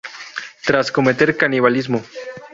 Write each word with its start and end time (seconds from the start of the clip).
Tras 0.65 0.91
cometer 0.91 1.35
canibalismo. 1.37 2.03